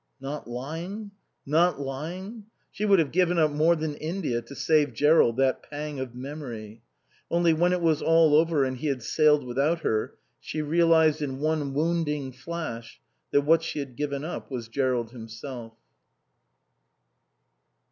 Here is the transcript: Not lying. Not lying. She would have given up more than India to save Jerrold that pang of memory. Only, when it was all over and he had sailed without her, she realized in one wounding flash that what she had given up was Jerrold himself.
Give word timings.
Not 0.19 0.47
lying. 0.47 1.11
Not 1.45 1.79
lying. 1.79 2.45
She 2.71 2.85
would 2.85 2.97
have 2.97 3.11
given 3.11 3.37
up 3.37 3.51
more 3.51 3.75
than 3.75 3.93
India 3.93 4.41
to 4.41 4.55
save 4.55 4.95
Jerrold 4.95 5.37
that 5.37 5.61
pang 5.61 5.99
of 5.99 6.15
memory. 6.15 6.81
Only, 7.29 7.53
when 7.53 7.71
it 7.71 7.81
was 7.81 8.01
all 8.01 8.33
over 8.33 8.63
and 8.63 8.77
he 8.77 8.87
had 8.87 9.03
sailed 9.03 9.45
without 9.45 9.81
her, 9.81 10.15
she 10.39 10.59
realized 10.63 11.21
in 11.21 11.37
one 11.39 11.75
wounding 11.75 12.31
flash 12.31 12.99
that 13.29 13.41
what 13.41 13.61
she 13.61 13.77
had 13.77 13.95
given 13.95 14.23
up 14.25 14.49
was 14.49 14.67
Jerrold 14.67 15.11
himself. 15.11 15.73